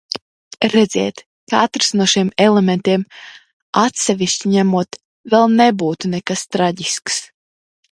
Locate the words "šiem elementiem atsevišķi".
2.13-4.55